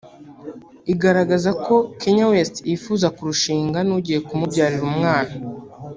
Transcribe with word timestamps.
igaragaza 0.93 1.49
ko 1.65 1.75
Kanye 1.99 2.23
West 2.31 2.55
yifuza 2.69 3.07
kurushinga 3.17 3.79
n’ugiye 3.87 4.19
kumubyarira 4.27 4.83
umwana 4.91 5.33